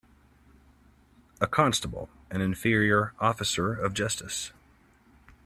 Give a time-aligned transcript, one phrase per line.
[1.39, 4.51] A constable an inferior officer of justice.